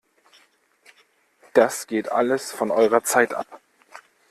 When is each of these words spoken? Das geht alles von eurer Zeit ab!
Das 1.53 1.85
geht 1.85 2.11
alles 2.11 2.51
von 2.51 2.71
eurer 2.71 3.03
Zeit 3.03 3.35
ab! 3.35 3.61